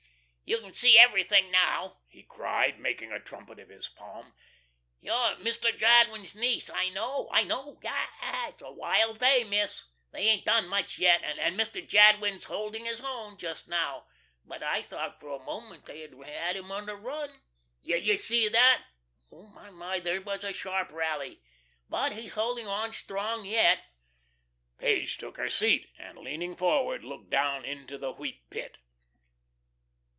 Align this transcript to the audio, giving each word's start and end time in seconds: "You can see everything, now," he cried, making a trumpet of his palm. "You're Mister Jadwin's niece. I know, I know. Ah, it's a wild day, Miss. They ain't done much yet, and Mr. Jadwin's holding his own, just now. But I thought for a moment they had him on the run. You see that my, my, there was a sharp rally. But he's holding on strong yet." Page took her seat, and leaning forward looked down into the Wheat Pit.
"You 0.43 0.59
can 0.59 0.73
see 0.73 0.99
everything, 0.99 1.49
now," 1.49 2.01
he 2.09 2.23
cried, 2.23 2.77
making 2.77 3.13
a 3.13 3.21
trumpet 3.21 3.57
of 3.57 3.69
his 3.69 3.87
palm. 3.87 4.33
"You're 4.99 5.37
Mister 5.37 5.71
Jadwin's 5.71 6.35
niece. 6.35 6.69
I 6.69 6.89
know, 6.89 7.29
I 7.31 7.43
know. 7.43 7.79
Ah, 7.85 8.49
it's 8.49 8.61
a 8.61 8.69
wild 8.69 9.19
day, 9.19 9.45
Miss. 9.45 9.83
They 10.11 10.27
ain't 10.27 10.43
done 10.43 10.67
much 10.67 10.97
yet, 10.97 11.23
and 11.23 11.57
Mr. 11.57 11.87
Jadwin's 11.87 12.43
holding 12.43 12.83
his 12.83 12.99
own, 12.99 13.37
just 13.37 13.69
now. 13.69 14.07
But 14.43 14.61
I 14.61 14.81
thought 14.81 15.21
for 15.21 15.29
a 15.31 15.39
moment 15.45 15.85
they 15.85 16.01
had 16.01 16.57
him 16.57 16.69
on 16.69 16.85
the 16.87 16.97
run. 16.97 17.29
You 17.81 18.17
see 18.17 18.49
that 18.49 18.83
my, 19.31 19.69
my, 19.69 19.99
there 20.01 20.19
was 20.19 20.43
a 20.43 20.51
sharp 20.51 20.91
rally. 20.91 21.39
But 21.87 22.11
he's 22.11 22.33
holding 22.33 22.67
on 22.67 22.91
strong 22.91 23.45
yet." 23.45 23.85
Page 24.77 25.17
took 25.17 25.37
her 25.37 25.47
seat, 25.49 25.87
and 25.97 26.17
leaning 26.17 26.57
forward 26.57 27.05
looked 27.05 27.29
down 27.29 27.63
into 27.63 27.97
the 27.97 28.11
Wheat 28.11 28.49
Pit. 28.49 28.79